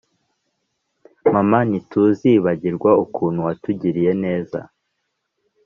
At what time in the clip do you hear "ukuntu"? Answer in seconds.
3.05-3.39